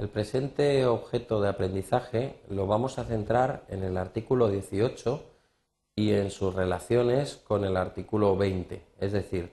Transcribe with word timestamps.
El 0.00 0.10
presente 0.10 0.86
objeto 0.86 1.40
de 1.40 1.48
aprendizaje 1.48 2.38
lo 2.48 2.68
vamos 2.68 3.00
a 3.00 3.04
centrar 3.04 3.64
en 3.68 3.82
el 3.82 3.96
artículo 3.96 4.48
18 4.48 5.24
y 5.96 6.12
en 6.12 6.30
sus 6.30 6.54
relaciones 6.54 7.34
con 7.34 7.64
el 7.64 7.76
artículo 7.76 8.36
20. 8.36 8.80
Es 9.00 9.10
decir, 9.10 9.50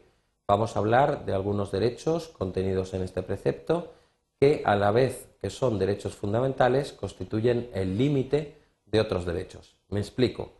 vamos 0.47 0.75
a 0.75 0.79
hablar 0.79 1.25
de 1.25 1.34
algunos 1.34 1.71
derechos 1.71 2.27
contenidos 2.27 2.93
en 2.93 3.02
este 3.02 3.23
precepto 3.23 3.93
que 4.39 4.61
a 4.66 4.75
la 4.75 4.91
vez 4.91 5.27
que 5.41 5.50
son 5.50 5.79
derechos 5.79 6.13
fundamentales 6.13 6.93
constituyen 6.93 7.71
el 7.73 7.98
límite 7.98 8.62
de 8.86 9.00
otros 9.00 9.25
derechos. 9.25 9.77
Me 9.89 10.00
explico. 10.00 10.52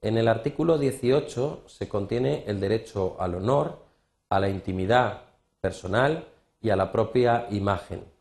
En 0.00 0.18
el 0.18 0.26
artículo 0.26 0.78
18 0.78 1.62
se 1.66 1.88
contiene 1.88 2.42
el 2.48 2.58
derecho 2.58 3.14
al 3.20 3.36
honor, 3.36 3.84
a 4.30 4.40
la 4.40 4.48
intimidad 4.48 5.22
personal 5.60 6.26
y 6.60 6.70
a 6.70 6.76
la 6.76 6.90
propia 6.90 7.46
imagen. 7.50 8.17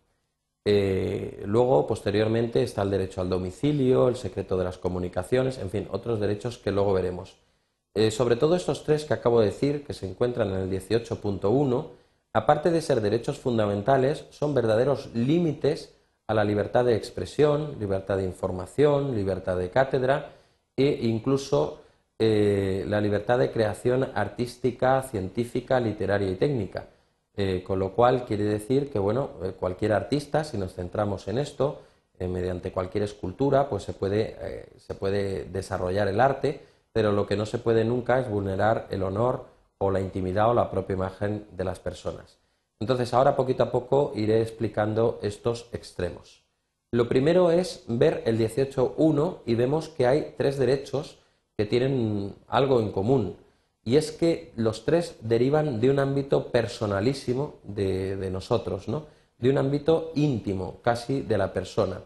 Eh, 0.69 1.43
luego, 1.45 1.87
posteriormente, 1.87 2.61
está 2.61 2.81
el 2.81 2.91
derecho 2.91 3.21
al 3.21 3.29
domicilio, 3.29 4.09
el 4.09 4.17
secreto 4.17 4.57
de 4.57 4.65
las 4.65 4.77
comunicaciones, 4.77 5.59
en 5.59 5.69
fin, 5.69 5.87
otros 5.91 6.19
derechos 6.19 6.57
que 6.57 6.73
luego 6.73 6.91
veremos. 6.91 7.37
Eh, 7.93 8.11
sobre 8.11 8.35
todo 8.35 8.57
estos 8.57 8.83
tres 8.83 9.05
que 9.05 9.13
acabo 9.13 9.39
de 9.39 9.45
decir, 9.45 9.85
que 9.85 9.93
se 9.93 10.09
encuentran 10.09 10.49
en 10.49 10.55
el 10.55 10.69
18.1, 10.69 11.91
aparte 12.33 12.69
de 12.69 12.81
ser 12.81 12.99
derechos 12.99 13.39
fundamentales, 13.39 14.25
son 14.29 14.53
verdaderos 14.53 15.09
límites 15.15 15.95
a 16.27 16.33
la 16.33 16.43
libertad 16.43 16.83
de 16.83 16.97
expresión, 16.97 17.77
libertad 17.79 18.17
de 18.17 18.25
información, 18.25 19.15
libertad 19.15 19.55
de 19.55 19.69
cátedra 19.69 20.33
e 20.75 20.99
incluso 21.03 21.79
eh, 22.19 22.83
la 22.89 22.99
libertad 22.99 23.39
de 23.39 23.51
creación 23.51 24.09
artística, 24.13 25.01
científica, 25.03 25.79
literaria 25.79 26.29
y 26.29 26.35
técnica. 26.35 26.87
Eh, 27.39 27.63
con 27.63 27.77
lo 27.77 27.93
cual 27.93 28.25
quiere 28.25 28.45
decir 28.45 28.89
que 28.89 28.97
bueno, 28.97 29.29
eh, 29.43 29.51
cualquier 29.51 29.93
artista, 29.93 30.43
si 30.43 30.57
nos 30.57 30.73
centramos 30.73 31.27
en 31.27 31.37
esto, 31.37 31.81
eh, 32.17 32.27
mediante 32.27 32.71
cualquier 32.71 33.03
escultura, 33.03 33.69
pues 33.69 33.83
se 33.83 33.93
puede, 33.93 34.65
se 34.77 34.95
puede 34.95 35.45
desarrollar 35.45 36.07
el 36.07 36.19
arte, 36.19 36.61
pero 36.91 37.11
lo 37.11 37.27
que 37.27 37.37
no 37.37 37.45
se 37.45 37.59
puede 37.59 37.85
nunca 37.85 38.19
es 38.19 38.27
vulnerar 38.27 38.87
el 38.89 39.03
honor 39.03 39.45
o 39.77 39.91
la 39.91 40.01
intimidad 40.01 40.49
o 40.49 40.55
la 40.55 40.71
propia 40.71 40.95
imagen 40.95 41.45
de 41.51 41.63
las 41.63 41.79
personas. 41.79 42.39
Entonces 42.79 43.13
ahora 43.13 43.35
poquito 43.35 43.61
a 43.61 43.71
poco 43.71 44.13
iré 44.15 44.41
explicando 44.41 45.19
estos 45.21 45.69
extremos. 45.73 46.43
Lo 46.91 47.07
primero 47.07 47.51
es 47.51 47.83
ver 47.87 48.23
el 48.25 48.39
18.1 48.39 49.39
y 49.45 49.53
vemos 49.53 49.89
que 49.89 50.07
hay 50.07 50.33
tres 50.37 50.57
derechos 50.57 51.19
que 51.55 51.65
tienen 51.65 52.33
algo 52.47 52.79
en 52.79 52.91
común 52.91 53.35
y 53.87 53.95
es 53.95 54.11
que 54.11 54.51
los 54.57 54.83
tres 54.83 55.15
derivan 55.21 55.79
de 55.79 55.89
un 55.89 55.99
ámbito 55.99 56.51
personalísimo 56.51 57.61
de, 57.63 58.29
nosotros, 58.29 58.89
¿no? 58.89 59.05
de 59.37 59.49
un 59.49 59.57
ámbito 59.57 60.11
íntimo 60.15 60.81
casi 60.81 61.21
de 61.21 61.37
la 61.37 61.53
persona. 61.53 62.01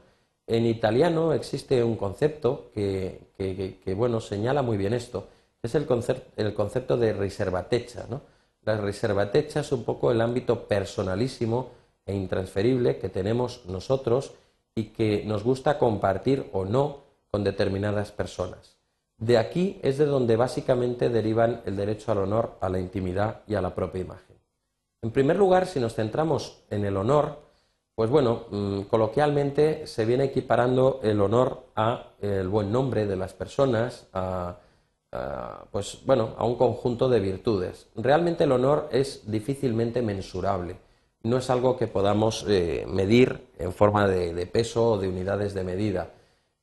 En 0.46 0.68
italiano 0.68 1.34
existe 1.34 1.84
un 1.84 1.96
concepto 1.96 2.70
que, 2.76 3.96
bueno, 3.98 4.20
señala 4.20 4.62
muy 4.62 4.78
bien 4.78 4.94
esto, 4.94 5.28
es 5.64 5.74
el, 5.74 5.88
concepto 5.88 6.98
de 6.98 7.14
riservatezza. 7.14 8.06
¿no? 8.08 8.22
La 8.62 8.78
riservatezza 8.78 9.62
es 9.62 9.72
un 9.72 9.84
poco 9.84 10.12
el 10.12 10.22
ámbito 10.22 10.68
personalísimo 10.68 11.72
e 12.06 12.14
intransferible 12.14 13.00
que 13.00 13.10
tenemos 13.10 13.66
nosotros 13.66 14.34
y 14.76 14.90
que 14.90 15.24
nos 15.26 15.44
gusta 15.44 15.80
compartir 15.80 16.48
o 16.54 16.64
no 16.64 17.00
con 17.32 17.44
determinadas 17.44 18.12
personas. 18.12 18.81
De 19.22 19.38
aquí 19.38 19.80
es 19.84 20.00
de 20.00 20.08
donde 20.08 20.36
básicamente 20.36 21.10
derivan 21.10 21.62
el 21.68 21.76
derecho 21.76 22.12
al 22.12 22.18
honor, 22.18 22.56
a 22.60 22.70
la 22.70 22.80
intimidad 22.80 23.42
y 23.46 23.54
a 23.54 23.62
la 23.62 23.76
propia 23.76 24.02
imagen. 24.02 24.36
En 25.04 25.12
primer 25.12 25.38
lugar, 25.38 25.68
si 25.68 25.80
nos 25.80 25.94
centramos 25.94 26.64
en 26.72 26.86
el 26.86 26.98
honor, 26.98 27.38
pues 27.94 28.10
bueno, 28.10 28.46
mm, 28.50 28.82
coloquialmente 28.90 29.86
se 29.86 30.06
viene 30.06 30.24
equiparando 30.24 31.02
el 31.04 31.22
honor 31.22 31.66
a 31.76 32.14
el 32.20 32.48
buen 32.48 32.72
nombre 32.72 33.06
de 33.06 33.16
las 33.16 33.34
personas, 33.34 34.08
a, 34.12 34.58
pues 35.72 36.00
bueno, 36.04 36.34
a 36.40 36.44
un 36.44 36.56
conjunto 36.56 37.08
de 37.08 37.20
virtudes. 37.20 37.90
Realmente 37.96 38.46
el 38.46 38.52
honor 38.52 38.90
es 38.92 39.30
difícilmente 39.30 40.02
mensurable. 40.02 40.78
No 41.22 41.38
es 41.38 41.48
algo 41.52 41.78
que 41.78 41.86
podamos 41.86 42.44
eh, 42.48 42.86
medir 42.88 43.50
en 43.60 43.72
forma 43.72 44.08
de 44.08 44.48
peso 44.48 44.94
o 44.94 44.98
de 44.98 45.10
unidades 45.10 45.54
de 45.54 45.64
medida 45.64 46.10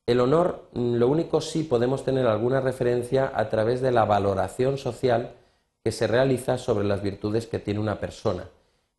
el 0.09 0.21
honor, 0.21 0.63
mm, 0.73 0.95
lo 0.95 1.07
único 1.07 1.39
sí 1.39 1.63
podemos 1.63 2.03
tener 2.03 2.25
alguna 2.25 2.61
referencia 2.61 3.31
a 3.35 3.47
través 3.49 3.79
de 3.79 3.91
la 3.91 4.05
valoración 4.05 4.79
social 4.79 5.33
que 5.83 5.91
se 5.91 6.07
realiza 6.07 6.57
sobre 6.57 6.87
las 6.87 7.03
virtudes 7.03 7.45
que 7.45 7.59
tiene 7.59 7.79
una 7.79 7.99
persona. 7.99 8.49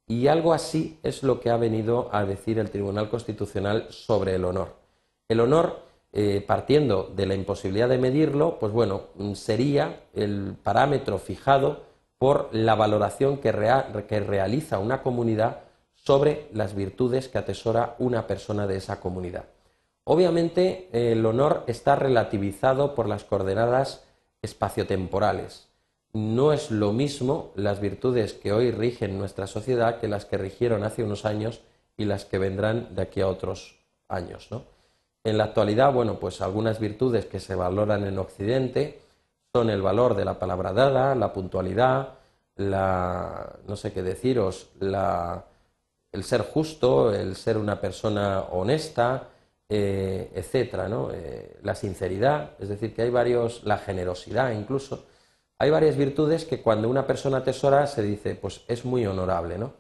Y 0.07 0.29
algo 0.29 0.53
así 0.53 1.01
es 1.03 1.25
lo 1.25 1.41
que 1.41 1.51
ha 1.51 1.57
venido 1.57 2.11
a 2.13 2.25
decir 2.25 2.61
el 2.61 2.71
Tribunal 2.71 3.11
Constitucional 3.11 3.87
sobre 3.91 4.37
el 4.37 4.45
honor. 4.45 4.77
El 5.29 5.41
honor, 5.41 5.81
eh, 6.13 6.45
partiendo 6.47 7.11
de 7.15 7.27
la 7.27 7.35
imposibilidad 7.35 7.89
de 7.89 7.99
medirlo, 7.99 8.61
pues 8.61 8.73
bueno, 8.73 9.07
mm, 9.17 9.35
sería 9.35 10.05
el 10.15 10.55
parámetro 10.63 11.19
fijado 11.19 11.83
por 12.19 12.51
la 12.53 12.77
valoración 12.77 13.39
que 13.39 13.51
realiza 13.51 14.79
una 14.79 15.03
comunidad 15.03 15.63
sobre 15.95 16.47
las 16.53 16.77
virtudes 16.77 17.29
que 17.29 17.39
atesora 17.39 17.97
una 17.99 18.29
persona 18.29 18.69
de 18.69 18.77
esa 18.77 19.01
comunidad. 19.01 19.47
Obviamente 20.13 20.89
el 20.91 21.25
honor 21.25 21.63
está 21.69 21.95
relativizado 21.95 22.97
por 22.97 23.09
las 23.09 23.23
coordenadas 23.23 24.03
espaciotemporales. 24.43 25.69
No 26.13 26.53
es 26.53 26.73
lo 26.73 26.93
mismo 26.93 27.53
las 27.55 27.79
virtudes 27.79 28.33
que 28.33 28.53
hoy 28.53 28.73
rigen 28.73 29.19
nuestra 29.19 29.47
sociedad 29.47 30.01
que 30.01 30.09
las 30.09 30.25
que 30.25 30.37
rigieron 30.37 30.83
hace 30.83 31.05
unos 31.05 31.25
años 31.25 31.61
y 31.97 32.07
las 32.07 32.25
que 32.25 32.39
vendrán 32.39 32.93
de 32.97 33.03
aquí 33.03 33.21
a 33.21 33.29
otros 33.29 33.79
años. 34.09 34.49
En 35.23 35.39
la 35.39 35.45
actualidad, 35.45 35.93
bueno, 35.93 36.19
pues 36.19 36.41
algunas 36.41 36.81
virtudes 36.81 37.27
que 37.27 37.39
se 37.39 37.55
valoran 37.55 38.05
en 38.05 38.19
Occidente 38.19 39.03
son 39.53 39.71
el 39.71 39.81
valor 39.81 40.17
de 40.17 40.25
la 40.25 40.41
palabra 40.41 40.73
dada, 40.73 41.15
la 41.15 41.33
puntualidad, 41.33 42.15
la, 42.57 43.61
no 43.65 43.77
sé 43.77 43.93
qué 43.93 44.03
deciros, 44.03 44.71
el 44.81 46.25
ser 46.25 46.43
justo, 46.43 47.15
el 47.15 47.37
ser 47.37 47.57
una 47.57 47.81
persona 47.81 48.41
honesta, 48.51 49.29
eh, 49.71 50.33
etcétera, 50.35 50.89
¿no? 50.89 51.13
Eh, 51.13 51.57
la 51.63 51.77
sinceridad, 51.77 52.55
es 52.59 52.69
decir, 52.69 52.93
que 52.93 53.03
hay 53.03 53.11
varios, 53.11 53.63
la 53.63 53.79
generosidad 53.79 54.51
incluso, 54.51 55.07
hay 55.59 55.71
varias 55.71 55.97
virtudes 55.97 56.45
que 56.45 56.61
cuando 56.61 56.89
una 56.89 57.07
persona 57.07 57.39
atesora 57.39 57.87
se 57.87 58.03
dice, 58.03 58.35
pues 58.35 58.63
es 58.67 58.85
muy 58.85 59.07
honorable, 59.07 59.59
¿no? 59.59 59.75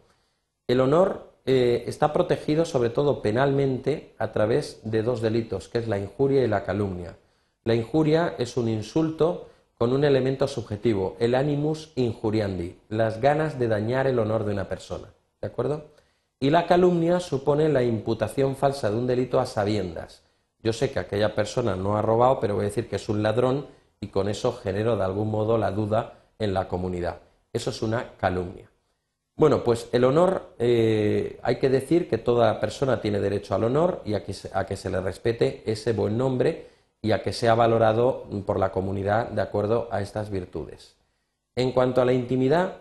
El 0.69 0.81
honor 0.81 1.33
eh, 1.45 1.83
está 1.89 2.13
protegido 2.13 2.65
sobre 2.65 2.91
todo 2.91 3.21
penalmente 3.21 4.15
a 4.19 4.31
través 4.31 4.81
de 4.85 5.03
dos 5.03 5.21
delitos, 5.21 5.69
que 5.69 5.79
es 5.79 5.89
la 5.89 5.99
injuria 5.99 6.45
y 6.45 6.47
la 6.47 6.63
calumnia. 6.63 7.17
La 7.65 7.75
injuria 7.75 8.37
es 8.39 8.57
un 8.57 8.69
insulto 8.69 9.49
con 9.77 9.93
un 9.93 10.05
elemento 10.05 10.47
subjetivo, 10.47 11.17
el 11.19 11.35
animus 11.35 11.93
injuriandi, 11.97 12.79
las 12.89 13.21
ganas 13.21 13.59
de 13.59 13.67
dañar 13.67 14.07
el 14.07 14.21
honor 14.21 14.45
de 14.45 14.53
una 14.53 14.69
persona, 14.69 15.09
¿de 15.41 15.49
acuerdo? 15.49 15.87
Y 16.43 16.49
la 16.49 16.67
calumnia 16.67 17.21
supone 17.21 17.69
la 17.69 17.83
imputación 17.83 18.57
falsa 18.57 18.91
de 18.91 18.97
un 18.97 19.07
delito 19.07 19.39
a 19.39 19.45
sabiendas. 19.45 20.23
Yo 20.63 20.73
sé 20.73 20.91
que 20.91 20.99
aquella 20.99 21.35
persona 21.35 21.77
no 21.77 21.99
ha 21.99 22.03
robado, 22.03 22.41
pero 22.41 22.55
voy 22.55 22.63
a 22.63 22.69
decir 22.69 22.89
que 22.89 22.97
es 22.97 23.11
un 23.11 23.23
ladrón 23.23 23.67
y 24.01 24.09
con 24.09 24.27
eso 24.27 24.55
genero 24.55 24.97
de 24.97 25.05
algún 25.05 25.31
modo 25.31 25.59
la 25.59 25.71
duda 25.71 26.15
en 26.39 26.55
la 26.55 26.67
comunidad. 26.67 27.19
Eso 27.53 27.69
es 27.69 27.83
una 27.83 28.13
calumnia. 28.17 28.71
Bueno, 29.37 29.63
pues 29.63 29.91
el 29.93 30.05
honor, 30.05 30.55
eh, 30.59 31.39
hay 31.43 31.57
que 31.57 31.69
decir 31.69 32.09
que 32.09 32.17
toda 32.17 32.59
persona 32.59 33.03
tiene 33.03 33.21
derecho 33.21 33.55
al 33.55 33.65
honor 33.65 34.01
y 34.07 34.15
a 34.15 34.25
que, 34.25 34.35
a 34.55 34.65
que 34.65 34.77
se 34.77 34.89
le 34.89 35.01
respete 35.03 35.63
ese 35.71 35.93
buen 35.93 36.17
nombre 36.17 36.69
y 37.03 37.13
a 37.13 37.23
que 37.23 37.35
sea 37.35 37.55
valorado 37.55 38.25
por 38.47 38.59
la 38.59 38.73
comunidad 38.73 39.29
de 39.29 39.43
acuerdo 39.43 39.89
a 39.91 40.01
estas 40.01 40.31
virtudes. 40.31 40.97
En 41.55 41.73
cuanto 41.73 42.01
a 42.01 42.07
la 42.07 42.13
intimidad, 42.15 42.79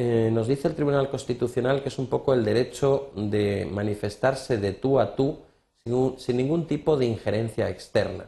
eh, 0.00 0.30
nos 0.30 0.46
dice 0.46 0.68
el 0.68 0.76
Tribunal 0.76 1.10
Constitucional 1.10 1.82
que 1.82 1.88
es 1.88 1.98
un 1.98 2.06
poco 2.06 2.32
el 2.32 2.44
derecho 2.44 3.10
de 3.16 3.68
manifestarse 3.68 4.56
de 4.56 4.72
tú 4.72 5.00
a 5.00 5.16
tú 5.16 5.38
sin, 6.18 6.36
ningún 6.36 6.68
tipo 6.68 6.96
de 6.96 7.06
injerencia 7.06 7.68
externa. 7.68 8.26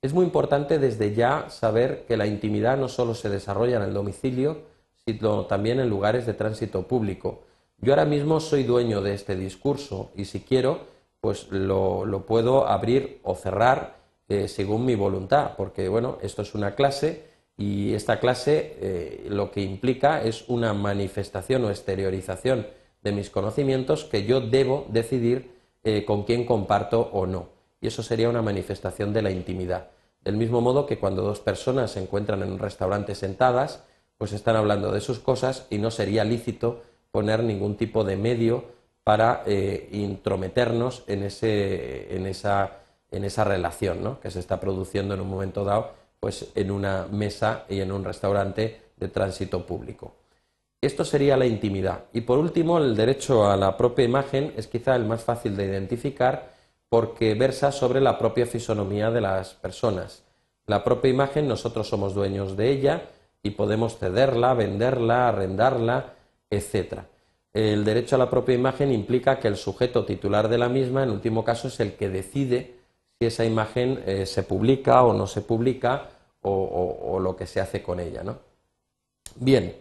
Es 0.00 0.14
muy 0.14 0.24
importante 0.24 0.78
desde 0.78 1.14
ya 1.14 1.50
saber 1.50 2.06
que 2.08 2.16
la 2.16 2.26
intimidad 2.26 2.78
no 2.78 2.88
solo 2.88 3.14
se 3.14 3.28
desarrolla 3.28 3.76
en 3.76 3.82
el 3.82 3.92
domicilio, 3.92 4.62
sino 5.04 5.44
también 5.44 5.80
en 5.80 5.90
lugares 5.90 6.24
de 6.24 6.32
tránsito 6.32 6.88
público. 6.88 7.42
Yo 7.78 7.92
ahora 7.92 8.06
mismo 8.06 8.40
soy 8.40 8.62
dueño 8.62 9.02
de 9.02 9.12
este 9.12 9.36
discurso 9.36 10.12
y 10.16 10.24
si 10.24 10.40
quiero, 10.40 10.80
pues 11.20 11.48
lo, 11.50 12.24
puedo 12.26 12.66
abrir 12.66 13.20
o 13.22 13.34
cerrar 13.34 13.96
eh, 14.28 14.48
según 14.48 14.86
mi 14.86 14.94
voluntad, 14.94 15.52
porque 15.58 15.88
bueno, 15.88 16.16
esto 16.22 16.40
es 16.40 16.54
una 16.54 16.74
clase 16.74 17.31
y 17.62 17.94
esta 17.94 18.18
clase 18.18 18.76
eh, 18.80 19.26
lo 19.28 19.52
que 19.52 19.62
implica 19.62 20.22
es 20.22 20.48
una 20.48 20.72
manifestación 20.72 21.64
o 21.64 21.70
exteriorización 21.70 22.66
de 23.02 23.12
mis 23.12 23.30
conocimientos 23.30 24.04
que 24.04 24.24
yo 24.24 24.40
debo 24.40 24.86
decidir 24.88 25.52
eh, 25.84 26.04
con 26.04 26.24
quién 26.24 26.44
comparto 26.44 27.10
o 27.12 27.24
no. 27.26 27.50
Y 27.80 27.86
eso 27.86 28.02
sería 28.02 28.28
una 28.28 28.42
manifestación 28.42 29.12
de 29.12 29.22
la 29.22 29.30
intimidad. 29.30 29.90
Del 30.24 30.36
mismo 30.36 30.60
modo 30.60 30.86
que 30.86 30.98
cuando 30.98 31.22
dos 31.22 31.38
personas 31.38 31.92
se 31.92 32.00
encuentran 32.00 32.42
en 32.42 32.50
un 32.50 32.58
restaurante 32.58 33.14
sentadas, 33.14 33.84
pues 34.18 34.32
están 34.32 34.56
hablando 34.56 34.90
de 34.90 35.00
sus 35.00 35.20
cosas 35.20 35.66
y 35.70 35.78
no 35.78 35.92
sería 35.92 36.24
lícito 36.24 36.82
poner 37.12 37.44
ningún 37.44 37.76
tipo 37.76 38.02
de 38.02 38.16
medio 38.16 38.64
para 39.04 39.44
eh, 39.46 39.88
intrometernos 39.92 41.04
en, 41.06 41.22
ese, 41.22 42.16
en, 42.16 42.26
esa, 42.26 42.78
en 43.12 43.24
esa 43.24 43.44
relación 43.44 44.02
¿no? 44.02 44.18
que 44.18 44.32
se 44.32 44.40
está 44.40 44.58
produciendo 44.58 45.14
en 45.14 45.20
un 45.20 45.30
momento 45.30 45.64
dado 45.64 46.01
pues, 46.22 46.52
en 46.54 46.70
una 46.70 47.08
mesa 47.10 47.64
y 47.68 47.80
en 47.80 47.90
un 47.90 48.04
restaurante 48.04 48.80
de 48.96 49.08
tránsito 49.08 49.66
público. 49.66 50.14
Esto 50.80 51.04
sería 51.04 51.36
la 51.36 51.46
intimidad. 51.46 52.04
Y 52.12 52.20
por 52.20 52.38
último, 52.38 52.78
el 52.78 52.94
derecho 52.94 53.50
a 53.50 53.56
la 53.56 53.76
propia 53.76 54.04
imagen 54.04 54.54
es 54.56 54.68
quizá 54.68 54.94
el 54.94 55.04
más 55.04 55.24
fácil 55.24 55.56
de 55.56 55.64
identificar 55.64 56.52
porque 56.88 57.34
versa 57.34 57.72
sobre 57.72 58.00
la 58.00 58.18
propia 58.18 58.46
fisonomía 58.46 59.10
de 59.10 59.20
las 59.20 59.54
personas. 59.54 60.22
La 60.66 60.84
propia 60.84 61.10
imagen 61.10 61.48
nosotros 61.48 61.88
somos 61.88 62.14
dueños 62.14 62.56
de 62.56 62.70
ella 62.70 63.02
y 63.42 63.50
podemos 63.50 63.98
cederla, 63.98 64.54
venderla, 64.54 65.26
arrendarla, 65.26 66.14
etc. 66.50 67.00
El 67.52 67.84
derecho 67.84 68.14
a 68.14 68.20
la 68.20 68.30
propia 68.30 68.54
imagen 68.54 68.92
implica 68.92 69.40
que 69.40 69.48
el 69.48 69.56
sujeto 69.56 70.04
titular 70.04 70.48
de 70.48 70.58
la 70.58 70.68
misma, 70.68 71.02
en 71.02 71.10
último 71.10 71.42
caso, 71.42 71.66
es 71.66 71.80
el 71.80 71.94
que 71.94 72.08
decide 72.08 72.76
si 73.22 73.26
esa 73.26 73.44
imagen 73.44 74.02
eh, 74.04 74.26
se 74.26 74.42
publica 74.42 75.04
o 75.04 75.12
no 75.12 75.28
se 75.28 75.42
publica 75.42 76.08
o, 76.40 77.20
lo 77.20 77.36
que 77.36 77.46
se 77.46 77.60
hace 77.60 77.80
con 77.80 78.00
ella. 78.00 78.24
¿no? 78.24 78.38
Bien, 79.36 79.76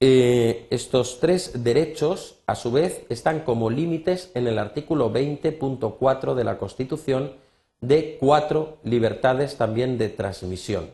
eh, 0.00 0.68
estos 0.70 1.20
tres 1.20 1.62
derechos, 1.62 2.36
a 2.46 2.54
su 2.54 2.72
vez, 2.72 3.02
están 3.10 3.40
como 3.40 3.68
límites 3.68 4.30
en 4.34 4.46
el 4.46 4.58
artículo 4.58 5.12
20.4 5.12 6.34
de 6.34 6.44
la 6.44 6.56
Constitución 6.56 7.32
de 7.82 8.16
cuatro 8.18 8.78
libertades 8.84 9.56
también 9.56 9.98
de 9.98 10.08
transmisión. 10.08 10.92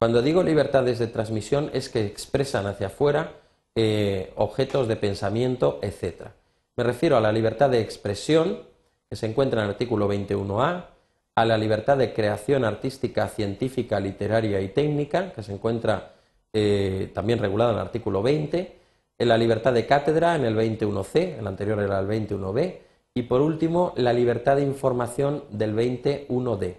Cuando 0.00 0.22
digo 0.22 0.42
libertades 0.42 0.98
de 0.98 1.06
transmisión 1.06 1.70
es 1.72 1.88
que 1.88 2.04
expresan 2.04 2.66
hacia 2.66 2.88
afuera 2.88 3.34
eh, 3.76 4.32
objetos 4.34 4.88
de 4.88 4.96
pensamiento, 4.96 5.78
etc. 5.82 6.30
Me 6.74 6.82
refiero 6.82 7.16
a 7.16 7.20
la 7.20 7.30
libertad 7.30 7.70
de 7.70 7.80
expresión, 7.80 8.62
que 9.08 9.14
se 9.14 9.26
encuentra 9.26 9.60
en 9.60 9.66
el 9.66 9.70
artículo 9.70 10.08
21A, 10.08 10.91
a 11.34 11.44
la 11.44 11.56
libertad 11.56 11.96
de 11.96 12.12
creación 12.12 12.64
artística, 12.64 13.28
científica, 13.28 13.98
literaria 14.00 14.60
y 14.60 14.68
técnica, 14.68 15.32
que 15.32 15.42
se 15.42 15.52
encuentra 15.52 16.14
eh, 16.52 17.10
también 17.14 17.38
regulada 17.38 17.72
en 17.72 17.78
el 17.78 17.82
artículo 17.82 18.22
20, 18.22 18.78
en 19.18 19.28
la 19.28 19.38
libertad 19.38 19.72
de 19.72 19.86
cátedra 19.86 20.36
en 20.36 20.44
el 20.44 20.56
21C, 20.56 21.38
el 21.38 21.46
anterior 21.46 21.80
era 21.80 22.00
el 22.00 22.06
21B, 22.06 22.78
y 23.14 23.22
por 23.22 23.40
último 23.40 23.92
la 23.96 24.12
libertad 24.12 24.56
de 24.56 24.62
información 24.62 25.44
del 25.50 25.74
21D. 25.74 26.76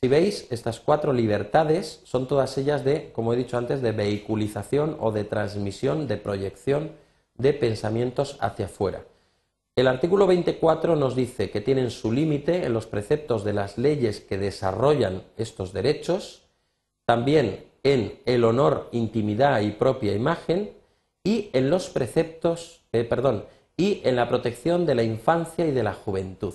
Si 0.00 0.08
veis, 0.08 0.46
estas 0.50 0.80
cuatro 0.80 1.12
libertades 1.12 2.00
son 2.04 2.28
todas 2.28 2.58
ellas 2.58 2.84
de, 2.84 3.10
como 3.12 3.32
he 3.32 3.36
dicho 3.36 3.56
antes, 3.56 3.80
de 3.80 3.92
vehiculización 3.92 4.96
o 5.00 5.12
de 5.12 5.24
transmisión, 5.24 6.06
de 6.06 6.18
proyección 6.18 6.92
de 7.36 7.54
pensamientos 7.54 8.36
hacia 8.40 8.66
afuera. 8.66 9.04
El 9.76 9.88
artículo 9.88 10.28
24 10.28 10.94
nos 10.94 11.16
dice 11.16 11.50
que 11.50 11.60
tienen 11.60 11.90
su 11.90 12.12
límite 12.12 12.64
en 12.64 12.72
los 12.72 12.86
preceptos 12.86 13.42
de 13.42 13.54
las 13.54 13.76
leyes 13.76 14.20
que 14.20 14.38
desarrollan 14.38 15.24
estos 15.36 15.72
derechos, 15.72 16.42
también 17.06 17.64
en 17.82 18.20
el 18.24 18.44
honor, 18.44 18.88
intimidad 18.92 19.60
y 19.62 19.72
propia 19.72 20.14
imagen, 20.14 20.74
y 21.24 21.50
en 21.54 21.70
los 21.70 21.90
preceptos, 21.90 22.84
eh, 22.92 23.02
perdón, 23.02 23.46
y 23.76 24.00
en 24.04 24.14
la 24.14 24.28
protección 24.28 24.86
de 24.86 24.94
la 24.94 25.02
infancia 25.02 25.66
y 25.66 25.72
de 25.72 25.82
la 25.82 25.92
juventud. 25.92 26.54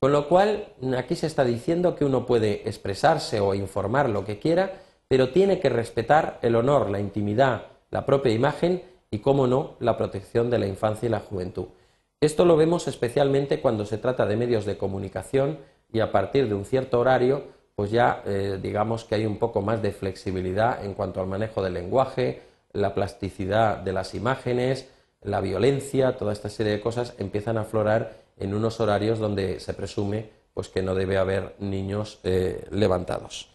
Con 0.00 0.12
lo 0.12 0.26
cual, 0.26 0.68
aquí 0.96 1.16
se 1.16 1.26
está 1.26 1.44
diciendo 1.44 1.94
que 1.94 2.06
uno 2.06 2.24
puede 2.24 2.66
expresarse 2.66 3.40
o 3.40 3.54
informar 3.54 4.08
lo 4.08 4.24
que 4.24 4.38
quiera, 4.38 4.80
pero 5.06 5.32
tiene 5.32 5.60
que 5.60 5.68
respetar 5.68 6.38
el 6.40 6.56
honor, 6.56 6.88
la 6.88 6.98
intimidad, 6.98 7.66
la 7.90 8.06
propia 8.06 8.32
imagen 8.32 8.82
y, 9.10 9.18
cómo 9.18 9.46
no, 9.46 9.76
la 9.80 9.98
protección 9.98 10.48
de 10.48 10.58
la 10.58 10.66
infancia 10.66 11.06
y 11.06 11.10
la 11.10 11.20
juventud. 11.20 11.66
Esto 12.22 12.44
lo 12.44 12.56
vemos 12.56 12.86
especialmente 12.86 13.60
cuando 13.60 13.84
se 13.84 13.98
trata 13.98 14.26
de 14.26 14.36
medios 14.36 14.64
de 14.64 14.76
comunicación 14.76 15.58
y 15.92 15.98
a 15.98 16.12
partir 16.12 16.48
de 16.48 16.54
un 16.54 16.64
cierto 16.64 17.00
horario, 17.00 17.42
pues 17.74 17.90
ya 17.90 18.22
eh, 18.24 18.60
digamos 18.62 19.02
que 19.04 19.16
hay 19.16 19.26
un 19.26 19.38
poco 19.38 19.60
más 19.60 19.82
de 19.82 19.90
flexibilidad 19.90 20.84
en 20.84 20.94
cuanto 20.94 21.20
al 21.20 21.26
manejo 21.26 21.64
del 21.64 21.74
lenguaje, 21.74 22.42
la 22.72 22.94
plasticidad 22.94 23.78
de 23.78 23.92
las 23.92 24.14
imágenes, 24.14 24.88
la 25.20 25.40
violencia, 25.40 26.16
toda 26.16 26.32
esta 26.32 26.48
serie 26.48 26.74
de 26.74 26.80
cosas 26.80 27.14
empiezan 27.18 27.58
a 27.58 27.62
aflorar 27.62 28.12
en 28.38 28.54
unos 28.54 28.78
horarios 28.78 29.18
donde 29.18 29.58
se 29.58 29.74
presume 29.74 30.30
pues, 30.54 30.68
que 30.68 30.80
no 30.80 30.94
debe 30.94 31.18
haber 31.18 31.56
niños 31.58 32.20
eh, 32.22 32.68
levantados. 32.70 33.48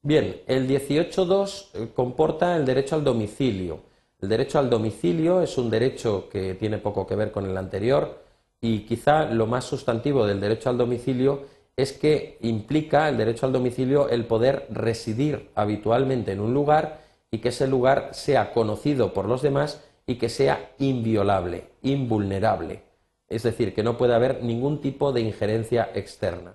Bien, 0.00 0.40
el 0.46 0.66
18.2 0.66 1.66
eh, 1.74 1.88
comporta 1.94 2.56
el 2.56 2.64
derecho 2.64 2.94
al 2.94 3.04
domicilio. 3.04 3.80
El 4.24 4.30
derecho 4.30 4.58
al 4.58 4.70
domicilio 4.70 5.42
es 5.42 5.58
un 5.58 5.68
derecho 5.68 6.30
que 6.30 6.54
tiene 6.54 6.78
poco 6.78 7.06
que 7.06 7.14
ver 7.14 7.30
con 7.30 7.44
el 7.44 7.58
anterior 7.58 8.22
y 8.58 8.86
quizá 8.86 9.26
lo 9.26 9.46
más 9.46 9.66
sustantivo 9.66 10.26
del 10.26 10.40
derecho 10.40 10.70
al 10.70 10.78
domicilio 10.78 11.42
es 11.76 11.92
que 11.92 12.38
implica 12.40 13.06
el 13.10 13.18
derecho 13.18 13.44
al 13.44 13.52
domicilio 13.52 14.08
el 14.08 14.24
poder 14.24 14.66
residir 14.70 15.50
habitualmente 15.54 16.32
en 16.32 16.40
un 16.40 16.54
lugar 16.54 17.02
y 17.30 17.38
que 17.38 17.50
ese 17.50 17.68
lugar 17.68 18.14
sea 18.14 18.54
conocido 18.54 19.12
por 19.12 19.26
los 19.26 19.42
demás 19.42 19.84
y 20.06 20.14
que 20.14 20.30
sea 20.30 20.70
inviolable, 20.78 21.66
invulnerable 21.82 22.82
es 23.28 23.42
decir, 23.42 23.74
que 23.74 23.82
no 23.82 23.98
puede 23.98 24.14
haber 24.14 24.42
ningún 24.42 24.80
tipo 24.80 25.12
de 25.12 25.20
injerencia 25.20 25.90
externa. 25.94 26.54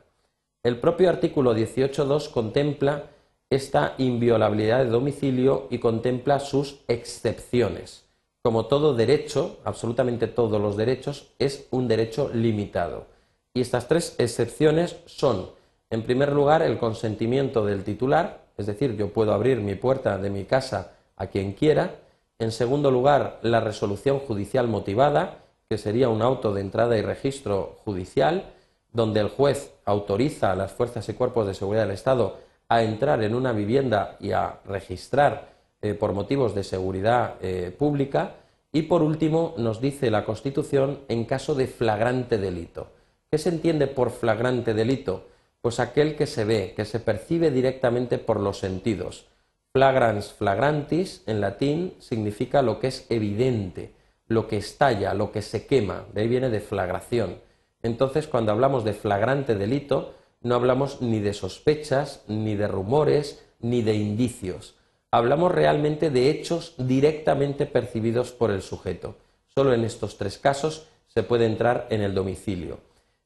El 0.64 0.80
propio 0.80 1.10
artículo 1.10 1.56
18.2 1.56 2.32
contempla 2.32 3.12
esta 3.50 3.96
inviolabilidad 3.98 4.84
de 4.84 4.92
domicilio 4.92 5.68
y 5.70 5.80
contempla 5.80 6.40
sus 6.40 6.82
excepciones. 6.88 8.06
Como 8.44 8.68
todo 8.68 8.94
derecho, 8.94 9.58
absolutamente 9.64 10.28
todos 10.28 10.62
los 10.62 10.78
derechos, 10.78 11.32
es 11.40 11.68
un 11.72 11.88
derecho 11.88 12.30
limitado. 12.34 13.08
Y 13.54 13.62
estas 13.62 13.88
tres 13.88 14.16
excepciones 14.20 14.98
son, 15.08 15.50
en 15.90 16.04
primer 16.04 16.32
lugar, 16.32 16.62
el 16.62 16.78
consentimiento 16.78 17.66
del 17.66 17.84
titular, 17.84 18.46
es 18.58 18.68
decir, 18.68 18.96
yo 18.96 19.12
puedo 19.12 19.34
abrir 19.34 19.60
mi 19.60 19.76
puerta 19.76 20.18
de 20.18 20.30
mi 20.30 20.46
casa 20.46 20.92
a 21.16 21.28
quien 21.28 21.54
quiera. 21.54 21.96
En 22.38 22.52
segundo 22.52 22.92
lugar, 22.92 23.40
la 23.42 23.62
resolución 23.62 24.20
judicial 24.20 24.68
motivada, 24.68 25.40
que 25.68 25.78
sería 25.78 26.10
un 26.10 26.22
auto 26.22 26.54
de 26.54 26.62
entrada 26.62 26.98
y 26.98 27.02
registro 27.02 27.78
judicial, 27.84 28.46
donde 28.94 29.20
el 29.20 29.30
juez 29.30 29.74
autoriza 29.86 30.52
a 30.52 30.56
las 30.56 30.72
fuerzas 30.72 31.08
y 31.10 31.14
cuerpos 31.14 31.48
de 31.48 31.54
seguridad 31.54 31.84
del 31.84 31.96
Estado 31.96 32.38
a 32.70 32.84
entrar 32.84 33.24
en 33.24 33.36
una 33.36 33.52
vivienda 33.52 34.16
y 34.20 34.32
a 34.32 34.60
registrar 34.66 35.50
eh, 35.82 35.96
por 35.96 36.14
motivos 36.14 36.54
de 36.54 36.64
seguridad 36.64 37.36
eh, 37.42 37.76
pública. 37.78 38.36
Y 38.72 38.84
por 38.84 39.02
último, 39.02 39.56
nos 39.58 39.82
dice 39.82 40.12
la 40.12 40.24
Constitución 40.24 41.00
en 41.08 41.26
caso 41.26 41.56
de 41.56 41.68
flagrante 41.68 42.38
delito. 42.38 42.92
¿Qué 43.32 43.38
se 43.38 43.50
entiende 43.50 43.88
por 43.88 44.12
flagrante 44.12 44.74
delito? 44.74 45.28
Pues 45.62 45.80
aquel 45.80 46.16
que 46.16 46.28
se 46.28 46.46
ve, 46.46 46.74
que 46.76 46.86
se 46.86 47.00
percibe 47.00 47.50
directamente 47.50 48.20
por 48.20 48.40
los 48.40 48.60
sentidos. 48.60 49.28
Flagrans 49.74 50.34
flagrantis 50.34 51.24
en 51.26 51.42
latín 51.42 51.94
significa 52.00 52.62
lo 52.62 52.80
que 52.80 52.88
es 52.88 53.06
evidente, 53.10 53.94
lo 54.28 54.48
que 54.48 54.58
estalla, 54.58 55.14
lo 55.14 55.32
que 55.32 55.42
se 55.42 55.66
quema, 55.66 56.06
de 56.14 56.22
ahí 56.22 56.28
viene 56.28 56.50
deflagración. 56.50 57.38
Entonces, 57.82 58.28
cuando 58.28 58.52
hablamos 58.52 58.84
de 58.84 58.94
flagrante 58.94 59.56
delito, 59.56 60.14
no 60.42 60.56
hablamos 60.56 61.02
ni 61.02 61.20
de 61.20 61.34
sospechas, 61.34 62.24
ni 62.28 62.56
de 62.56 62.68
rumores, 62.68 63.44
ni 63.60 63.82
de 63.82 63.96
indicios. 63.96 64.76
Hablamos 65.12 65.52
realmente 65.52 66.10
de 66.10 66.30
hechos 66.30 66.76
directamente 66.78 67.66
percibidos 67.66 68.32
por 68.32 68.52
el 68.52 68.62
sujeto. 68.62 69.16
Solo 69.48 69.74
en 69.74 69.84
estos 69.84 70.18
tres 70.18 70.38
casos 70.38 70.88
se 71.08 71.24
puede 71.24 71.46
entrar 71.46 71.88
en 71.90 72.02
el 72.02 72.14
domicilio. 72.14 72.80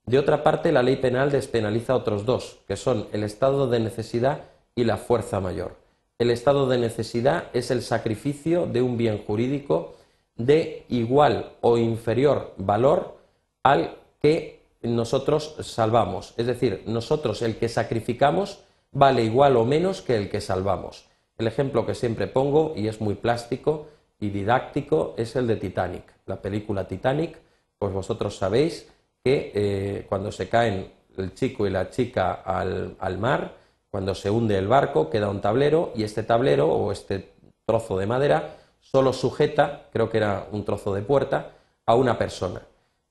De 0.06 0.18
otra 0.18 0.44
parte, 0.44 0.72
la 0.72 0.84
ley 0.84 0.96
penal 0.98 1.32
despenaliza 1.32 1.96
otros 1.96 2.26
dos, 2.26 2.60
que 2.68 2.78
son 2.78 3.08
el 3.14 3.24
estado 3.24 3.68
de 3.68 3.80
necesidad 3.80 4.46
y 4.76 4.84
la 4.84 4.98
fuerza 4.98 5.40
mayor. 5.40 5.76
El 6.18 6.30
estado 6.32 6.68
de 6.68 6.78
necesidad 6.78 7.50
es 7.54 7.72
el 7.72 7.82
sacrificio 7.82 8.66
de 8.66 8.82
un 8.82 8.98
bien 8.98 9.24
jurídico 9.26 9.96
de 10.36 10.86
igual 10.90 11.54
o 11.62 11.78
inferior 11.78 12.54
valor 12.58 13.18
al 13.62 13.98
que 14.22 14.63
nosotros 14.84 15.56
salvamos. 15.62 16.34
Es 16.38 16.48
decir, 16.48 16.84
nosotros 16.86 17.42
el 17.42 17.58
que 17.58 17.70
sacrificamos 17.70 18.64
vale 18.92 19.24
igual 19.24 19.58
o 19.58 19.66
menos 19.66 20.02
que 20.02 20.18
el 20.18 20.30
que 20.30 20.42
salvamos. 20.42 21.10
El 21.38 21.48
ejemplo 21.48 21.86
que 21.86 21.96
siempre 21.96 22.28
pongo, 22.28 22.74
y 22.76 22.88
es 22.88 23.02
muy 23.02 23.16
plástico 23.16 23.88
y 24.20 24.30
didáctico, 24.30 25.16
es 25.18 25.36
el 25.36 25.48
de 25.48 25.56
Titanic. 25.56 26.04
La 26.26 26.42
película 26.42 26.88
Titanic, 26.88 27.40
pues 27.78 27.92
vosotros 27.94 28.38
sabéis 28.38 28.88
que 29.24 29.52
eh, 29.54 30.06
cuando 30.08 30.32
se 30.32 30.48
caen 30.48 30.92
el 31.18 31.34
chico 31.34 31.66
y 31.66 31.70
la 31.70 31.90
chica 31.90 32.34
al, 32.34 32.96
al 33.00 33.18
mar, 33.18 33.56
cuando 33.90 34.16
se 34.16 34.30
hunde 34.30 34.58
el 34.58 34.68
barco, 34.68 35.10
queda 35.10 35.30
un 35.30 35.42
tablero 35.42 35.92
y 35.96 36.04
este 36.04 36.24
tablero 36.24 36.68
o 36.72 36.92
este 36.92 37.34
trozo 37.66 37.98
de 37.98 38.08
madera 38.08 38.58
solo 38.80 39.14
sujeta, 39.14 39.88
creo 39.92 40.10
que 40.10 40.18
era 40.18 40.48
un 40.52 40.66
trozo 40.66 40.94
de 40.94 41.02
puerta, 41.02 41.54
a 41.86 41.96
una 41.96 42.18
persona. 42.18 42.62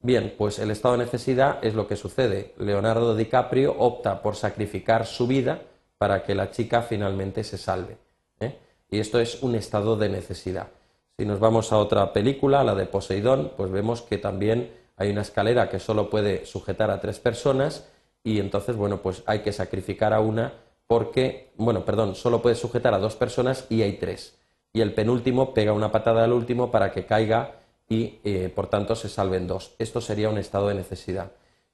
Bien, 0.05 0.35
pues 0.37 0.59
el 0.59 0.73
estado 0.73 0.97
de 0.97 1.05
necesidad 1.05 1.65
es 1.65 1.75
lo 1.75 1.87
que 1.87 1.95
sucede. 1.95 2.55
Leonardo 2.59 3.15
DiCaprio 3.15 3.77
opta 3.79 4.21
por 4.21 4.35
sacrificar 4.35 5.07
su 5.07 5.29
vida 5.29 5.63
para 5.97 6.25
que 6.25 6.35
la 6.35 6.51
chica 6.51 6.83
finalmente 6.83 7.45
se 7.45 7.57
salve. 7.57 7.99
¿eh? 8.41 8.59
Y 8.91 8.99
esto 8.99 9.21
es 9.21 9.45
un 9.45 9.55
estado 9.55 9.97
de 9.97 10.09
necesidad. 10.09 10.71
Si 11.17 11.25
nos 11.25 11.39
vamos 11.39 11.71
a 11.71 11.79
otra 11.79 12.13
película, 12.13 12.65
la 12.65 12.75
de 12.75 12.87
Poseidón, 12.87 13.53
pues 13.57 13.71
vemos 13.71 14.03
que 14.03 14.19
también 14.19 14.73
hay 14.97 15.11
una 15.11 15.23
escalera 15.23 15.69
que 15.69 15.79
solo 15.79 16.11
puede 16.11 16.47
sujetar 16.47 16.91
a 16.91 17.01
tres 17.01 17.21
personas 17.21 17.89
y 18.25 18.41
entonces, 18.41 18.75
bueno, 18.75 19.03
pues 19.03 19.23
hay 19.27 19.41
que 19.41 19.53
sacrificar 19.53 20.13
a 20.13 20.21
una 20.21 20.53
porque, 20.89 21.53
bueno, 21.57 21.85
perdón, 21.85 22.17
solo 22.17 22.43
puede 22.43 22.57
sujetar 22.57 22.93
a 22.93 22.99
dos 22.99 23.15
personas 23.15 23.67
y 23.69 23.83
hay 23.83 23.99
tres. 23.99 24.37
Y 24.73 24.81
el 24.81 24.95
penúltimo 24.95 25.55
pega 25.55 25.73
una 25.73 25.93
patada 25.93 26.25
al 26.25 26.33
último 26.33 26.73
para 26.73 26.91
que 26.91 27.07
caiga 27.07 27.62
y, 27.89 28.21
eh, 28.25 28.51
por 28.55 28.69
tanto, 28.69 28.95
se 28.95 29.09
salven 29.09 29.47
dos. 29.47 29.75
Esto 29.79 30.01
sería 30.01 30.29
un 30.29 30.39
estado 30.39 30.69
de 30.69 30.75
necesidad. 30.75 31.33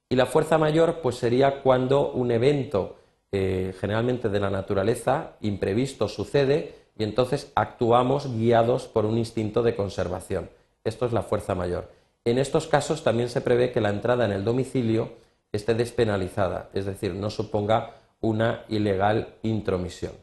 Y 0.09 0.15
la 0.15 0.25
fuerza 0.25 0.57
mayor, 0.57 1.01
pues 1.01 1.15
sería 1.15 1.61
cuando 1.61 2.11
un 2.11 2.31
evento, 2.31 2.97
eh, 3.31 3.73
generalmente 3.79 4.29
de 4.29 4.39
la 4.39 4.49
naturaleza, 4.49 5.33
imprevisto, 5.41 6.07
sucede 6.07 6.75
y 6.97 7.03
entonces 7.03 7.51
actuamos 7.55 8.35
guiados 8.35 8.87
por 8.87 9.05
un 9.05 9.17
instinto 9.17 9.63
de 9.63 9.75
conservación. 9.75 10.49
Esto 10.83 11.05
es 11.05 11.13
la 11.13 11.21
fuerza 11.21 11.55
mayor. 11.55 11.91
En 12.25 12.37
estos 12.37 12.67
casos 12.67 13.03
también 13.03 13.29
se 13.29 13.41
prevé 13.41 13.71
que 13.71 13.81
la 13.81 13.89
entrada 13.89 14.25
en 14.25 14.31
el 14.31 14.43
domicilio 14.43 15.13
esté 15.51 15.73
despenalizada, 15.73 16.69
es 16.73 16.85
decir, 16.85 17.13
no 17.13 17.29
suponga 17.29 17.95
una 18.19 18.65
ilegal 18.67 19.35
intromisión. 19.43 20.13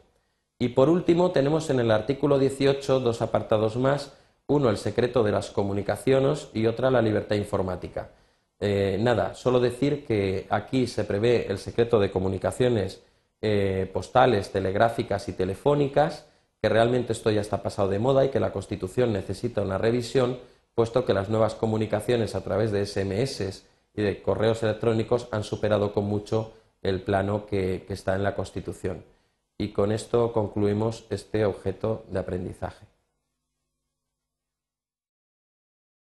Y 0.59 0.69
por 0.69 0.89
último, 0.89 1.31
tenemos 1.31 1.69
en 1.69 1.79
el 1.79 1.91
artículo 1.91 2.39
18 2.39 2.99
dos 2.99 3.21
apartados 3.21 3.77
más, 3.77 4.13
uno 4.47 4.69
el 4.69 4.77
secreto 4.77 5.23
de 5.23 5.31
las 5.31 5.51
comunicaciones 5.51 6.49
y 6.53 6.65
otra 6.65 6.89
la 6.89 7.01
libertad 7.01 7.35
informática. 7.35 8.11
Eh, 8.59 8.97
nada, 8.99 9.35
solo 9.35 9.59
decir 9.59 10.05
que 10.05 10.47
aquí 10.49 10.87
se 10.87 11.03
prevé 11.03 11.47
el 11.51 11.59
secreto 11.59 11.99
de 11.99 12.09
comunicaciones 12.09 13.03
eh, 13.41 13.89
postales, 13.93 14.51
telegráficas 14.51 15.27
y 15.29 15.33
telefónicas, 15.33 16.25
que 16.61 16.69
realmente 16.69 17.13
esto 17.13 17.29
ya 17.29 17.41
está 17.41 17.61
pasado 17.61 17.89
de 17.89 17.99
moda 17.99 18.25
y 18.25 18.29
que 18.29 18.39
la 18.39 18.51
Constitución 18.51 19.13
necesita 19.13 19.61
una 19.61 19.77
revisión, 19.77 20.39
puesto 20.73 21.05
que 21.05 21.13
las 21.13 21.29
nuevas 21.29 21.53
comunicaciones 21.53 22.33
a 22.33 22.43
través 22.43 22.71
de 22.71 22.85
SMS 22.85 23.63
y 23.93 24.01
de 24.01 24.21
correos 24.21 24.63
electrónicos 24.63 25.27
han 25.31 25.43
superado 25.43 25.93
con 25.93 26.05
mucho 26.05 26.53
el 26.81 27.01
plano 27.01 27.45
que 27.45 27.85
está 27.89 28.15
en 28.15 28.23
la 28.23 28.33
Constitución. 28.33 29.03
Y 29.57 29.69
con 29.69 29.91
esto 29.91 30.31
concluimos 30.33 31.05
este 31.09 31.45
objeto 31.45 32.05
de 32.09 32.19
aprendizaje. 32.19 32.96